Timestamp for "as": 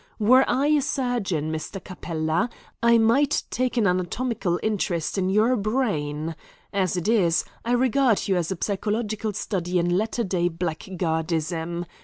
6.73-6.97, 8.35-8.51